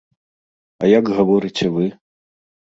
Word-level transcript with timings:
А 0.81 0.89
як 0.99 1.13
гаворыце 1.21 1.71
вы? 1.79 1.85